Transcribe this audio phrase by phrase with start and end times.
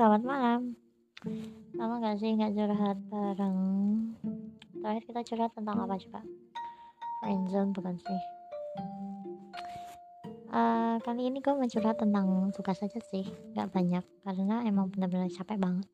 [0.00, 0.60] selamat malam.
[1.76, 3.60] Lama gak sih gak curhat bareng?
[4.80, 6.24] Terakhir kita curhat tentang apa coba?
[7.20, 8.20] Friendzone bukan sih?
[10.48, 15.60] Uh, Kali ini gue mau tentang tugas aja sih Gak banyak Karena emang bener-bener capek
[15.60, 15.84] banget.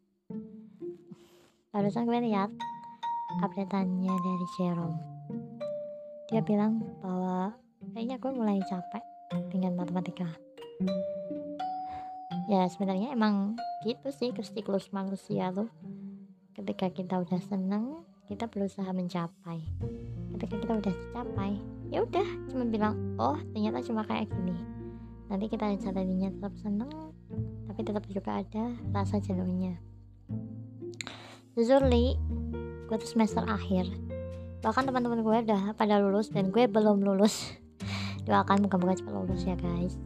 [1.75, 2.55] Barusan gue lihat
[3.43, 5.03] updateannya dari Jerome.
[6.31, 7.59] Dia bilang bahwa
[7.91, 9.03] Kayaknya gue mulai capek
[9.51, 10.31] dengan matematika
[12.47, 15.67] ya sebenarnya emang gitu sih siklus manusia tuh.
[16.55, 19.59] Ketika kita udah seneng kita berusaha mencapai.
[20.35, 21.59] Ketika kita udah capai
[21.91, 24.55] ya udah cuma bilang oh ternyata cuma kayak gini.
[25.27, 26.91] Nanti kita jalaninya tetap seneng
[27.67, 29.79] tapi tetap juga ada rasa jenuhnya.
[31.59, 32.15] Jujur li
[32.87, 33.91] gue tuh semester akhir.
[34.63, 37.59] Bahkan teman-teman gue udah pada lulus dan gue belum lulus.
[38.27, 39.99] Doakan moga-moga cepat lulus ya guys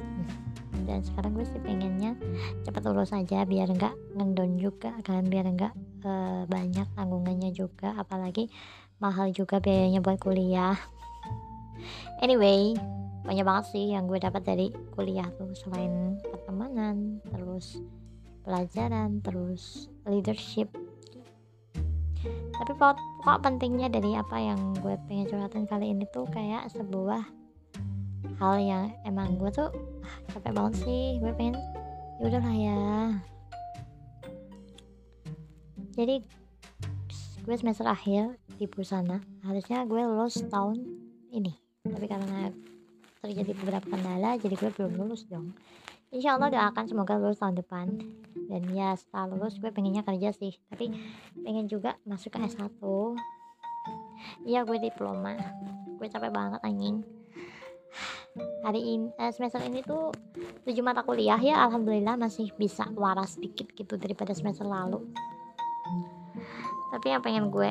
[0.90, 2.18] dan sekarang gue sih pengennya
[2.66, 5.70] cepat lulus aja biar enggak ngendon juga kan biar enggak
[6.02, 8.50] uh, banyak tanggungannya juga apalagi
[8.98, 10.74] mahal juga biayanya buat kuliah.
[12.18, 12.74] Anyway
[13.22, 17.78] banyak banget sih yang gue dapat dari kuliah tuh selain pertemanan terus
[18.42, 20.66] pelajaran terus leadership.
[22.60, 27.39] Tapi pokok pentingnya dari apa yang gue pengen curhatin kali ini tuh kayak sebuah
[28.40, 29.68] hal yang emang gue tuh
[30.04, 31.20] ah, capek banget sih.
[31.20, 31.56] Gue pengen
[32.20, 32.80] ya udahlah ya.
[35.96, 36.16] Jadi
[37.40, 40.80] gue semester akhir di Busana harusnya gue lulus tahun
[41.32, 41.52] ini.
[41.84, 42.52] Tapi karena
[43.20, 45.52] terjadi beberapa kendala jadi gue belum lulus dong.
[46.10, 47.86] Insya Allah doakan semoga lulus tahun depan.
[48.50, 50.56] Dan ya setelah lulus gue pengennya kerja sih.
[50.68, 50.90] Tapi
[51.44, 52.68] pengen juga masuk ke S1
[54.44, 55.36] iya gue diploma.
[55.96, 57.04] Gue capek banget anjing
[58.62, 60.14] hari ini eh, semester ini tuh
[60.62, 65.02] tujuh mata kuliah ya alhamdulillah masih bisa waras sedikit gitu daripada semester lalu.
[66.90, 67.70] Tapi yang pengen gue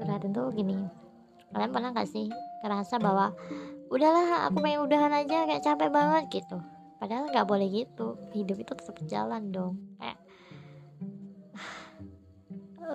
[0.00, 0.76] curhatin tuh gini
[1.54, 2.26] kalian pernah gak sih
[2.66, 3.30] ngerasa bahwa
[3.92, 6.58] udahlah aku pengen udahan aja kayak capek banget gitu.
[6.98, 10.16] Padahal nggak boleh gitu hidup itu tetap jalan dong kayak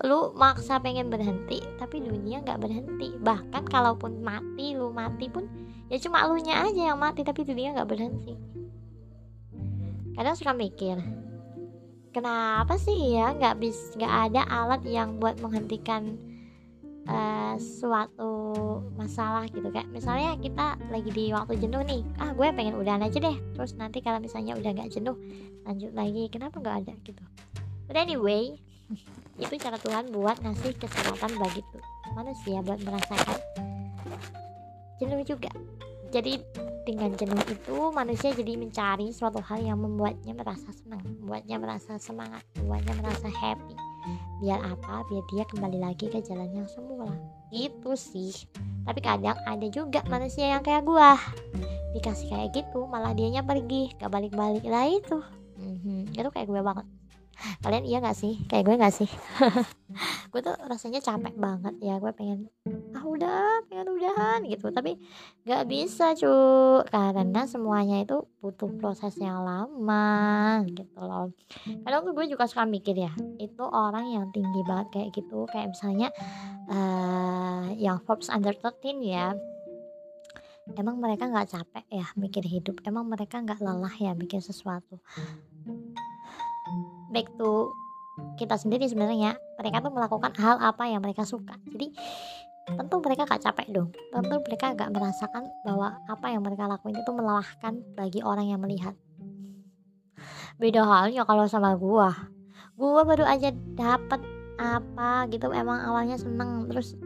[0.06, 3.18] lu maksa pengen berhenti tapi dunia nggak berhenti.
[3.20, 5.50] Bahkan kalaupun mati lu mati pun
[5.90, 8.34] ya cuma lu nya aja yang mati tapi dunia nggak berhenti.
[10.16, 11.00] Kadang suka mikir
[12.10, 16.18] kenapa sih ya nggak bis nggak ada alat yang buat menghentikan
[17.10, 18.54] uh, suatu
[18.96, 19.68] masalah gitu?
[19.74, 23.38] Kayak misalnya kita lagi di waktu jenuh nih ah gue pengen udahan aja deh.
[23.58, 25.18] Terus nanti kalau misalnya udah nggak jenuh
[25.66, 26.94] lanjut lagi kenapa nggak ada?
[27.04, 27.24] gitu.
[27.90, 28.62] But anyway
[29.40, 33.40] itu cara Tuhan buat ngasih kesempatan bagi tuh manusia buat merasakan
[35.00, 35.50] jenuh juga.
[36.10, 36.42] Jadi
[36.84, 42.44] dengan jenuh itu manusia jadi mencari suatu hal yang membuatnya merasa senang membuatnya merasa semangat
[42.58, 43.76] membuatnya merasa happy.
[44.42, 45.06] Biar apa?
[45.08, 47.14] Biar dia kembali lagi ke jalan yang semula.
[47.54, 48.34] Itu sih.
[48.90, 51.14] Tapi kadang ada juga manusia yang kayak gua.
[51.94, 55.22] Dikasih kayak gitu malah dianya pergi gak balik-balik lah itu.
[55.60, 56.16] Mm-hmm.
[56.16, 56.88] itu kayak gue banget
[57.64, 58.40] kalian iya gak sih?
[58.48, 59.10] Kayak gue gak sih?
[60.32, 61.98] Gue tuh rasanya capek banget ya.
[61.98, 62.46] Gue pengen
[62.94, 64.70] ah udah pengen udahan gitu.
[64.70, 65.00] Tapi
[65.48, 66.36] gak bisa cu.
[66.88, 71.34] Karena semuanya itu butuh proses yang lama gitu loh.
[71.84, 73.12] Kadang tuh gue juga suka mikir ya
[73.42, 75.50] itu orang yang tinggi banget kayak gitu.
[75.50, 76.10] Kayak misalnya
[76.70, 79.34] uh, yang Forbes under 13 ya.
[80.78, 82.86] Emang mereka nggak capek ya mikir hidup?
[82.86, 85.02] Emang mereka nggak lelah ya mikir sesuatu
[87.12, 87.74] back to
[88.36, 89.36] kita sendiri sebenarnya.
[89.60, 91.56] Mereka tuh melakukan hal apa yang mereka suka.
[91.72, 91.92] Jadi
[92.70, 93.90] tentu mereka gak capek dong.
[94.12, 98.94] Tentu mereka gak merasakan bahwa apa yang mereka lakuin itu melelahkan bagi orang yang melihat.
[100.60, 102.12] Beda halnya kalau sama gua.
[102.76, 104.20] Gua baru aja dapat
[104.60, 107.00] apa gitu emang awalnya seneng terus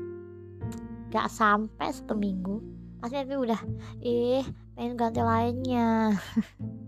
[1.14, 2.60] gak sampai satu minggu.
[2.98, 3.62] Pasti itu udah
[4.02, 4.44] ih
[4.74, 6.18] pengen ganti lainnya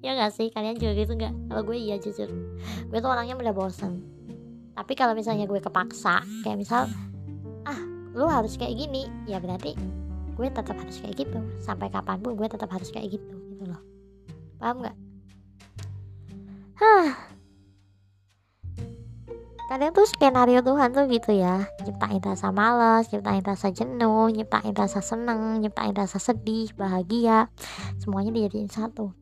[0.00, 1.34] ya gak sih kalian juga gitu nggak?
[1.52, 2.28] Kalau gue iya jujur.
[2.88, 4.20] Gue tuh orangnya udah bosan
[4.80, 6.88] tapi kalau misalnya gue kepaksa kayak misal
[7.68, 7.80] ah
[8.16, 9.76] lu harus kayak gini ya berarti
[10.40, 11.36] gue tetap harus kayak gitu.
[11.60, 13.82] Sampai kapan pun gue tetap harus kayak gitu gitu loh.
[14.56, 14.96] Paham nggak?
[16.80, 17.12] Hah.
[19.68, 21.68] Kadang tuh skenario Tuhan tuh gitu ya.
[21.84, 27.52] Nyiptain rasa malas nyiptain rasa jenuh nyiptain rasa seneng nyiptain rasa sedih bahagia.
[28.00, 29.12] Semuanya dijadiin satu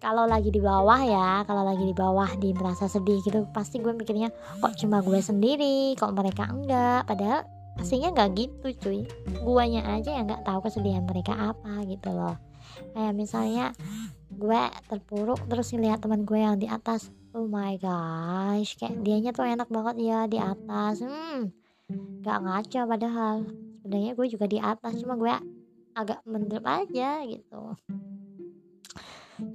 [0.00, 3.92] kalau lagi di bawah ya kalau lagi di bawah di merasa sedih gitu pasti gue
[3.92, 5.94] mikirnya kok cuma gue sendiri?
[5.94, 7.04] Kok mereka enggak?
[7.04, 7.44] Padahal
[7.76, 9.00] aslinya nggak gitu cuy.
[9.44, 12.40] Guanya aja yang nggak tahu kesedihan mereka apa gitu loh.
[12.96, 13.66] Kayak misalnya
[14.32, 19.44] gue terpuruk terus ngeliat teman gue yang di atas oh my gosh kayak dianya tuh
[19.44, 21.04] enak banget ya di atas.
[21.04, 21.52] Hmm
[22.22, 23.36] gak ngaca padahal.
[23.82, 25.34] Sebenarnya gue juga di atas cuma gue
[25.96, 27.74] agak mendrop aja gitu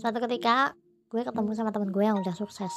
[0.01, 0.73] suatu ketika
[1.09, 2.73] gue ketemu sama temen gue yang udah sukses.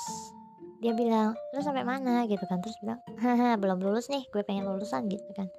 [0.78, 2.24] Dia bilang lu sampai mana?
[2.30, 2.62] Gitu kan.
[2.62, 4.24] Terus bilang haha belum lulus nih.
[4.30, 5.50] Gue pengen lulusan gitu kan.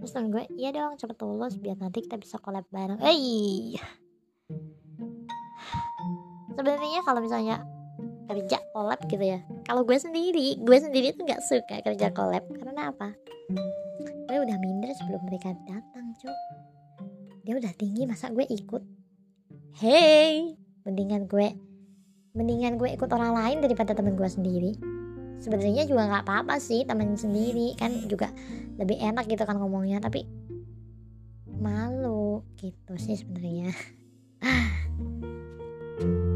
[0.00, 3.00] Terus temen gue iya dong cepet lulus biar nanti kita bisa collab bareng.
[3.02, 3.16] Eh
[6.56, 7.64] sebenarnya kalau misalnya
[8.30, 12.46] kerja collab gitu ya kalau gue sendiri gue sendiri tuh nggak suka kerja collab.
[12.48, 13.12] Karena apa?
[14.30, 16.36] Gue udah minder sebelum mereka datang cuy
[17.40, 18.82] dia udah tinggi masa gue ikut?
[19.80, 20.54] Hey
[20.90, 21.54] mendingan gue
[22.34, 24.74] mendingan gue ikut orang lain daripada temen gue sendiri.
[25.40, 28.28] Sebenarnya juga nggak apa-apa sih temen sendiri kan juga
[28.76, 30.26] lebih enak gitu kan ngomongnya tapi
[31.60, 33.72] malu gitu sih sebenarnya